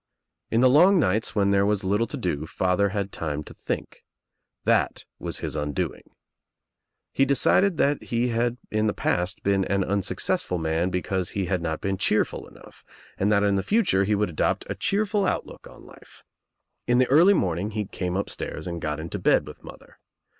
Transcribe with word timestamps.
In 0.49 0.61
the 0.61 0.67
long 0.67 0.99
nights 0.99 1.35
when 1.35 1.51
there 1.51 1.63
was 1.63 1.83
little 1.83 2.07
to 2.07 2.17
do 2.17 2.47
father 2.47 2.89
had 2.89 3.11
time 3.11 3.43
to 3.43 3.53
think. 3.53 4.03
That 4.63 5.05
was 5.19 5.41
his 5.41 5.55
undoing. 5.55 6.01
He 7.11 7.23
de 7.23 7.35
cided 7.35 7.77
that 7.77 8.01
he 8.05 8.29
had 8.29 8.57
in 8.71 8.87
the 8.87 8.95
past 8.95 9.43
been 9.43 9.63
an 9.65 9.83
unsuccessful 9.83 10.57
man 10.57 10.89
THE 10.89 10.97
EGG 10.97 11.03
ss 11.03 11.03
p 11.03 11.09
^■because 11.11 11.31
he 11.33 11.45
had 11.45 11.61
not 11.61 11.81
been 11.81 11.99
cheerful 11.99 12.47
enough 12.47 12.83
and 13.19 13.31
that 13.31 13.43
in 13.43 13.53
^^ 13.53 13.55
the 13.57 13.61
future 13.61 14.03
he 14.03 14.15
would 14.15 14.31
adopt 14.31 14.65
a 14.67 14.73
cheerful 14.73 15.23
outlook 15.23 15.67
on 15.67 15.85
life. 15.85 16.23
In 16.87 16.97
the 16.97 17.05
early 17.09 17.35
morning 17.35 17.69
he 17.69 17.85
came 17.85 18.15
upstairs 18.15 18.65
and 18.65 18.81
got 18.81 18.99
into 18.99 19.19
bed 19.19 19.45
with 19.45 19.63
mother. 19.63 19.99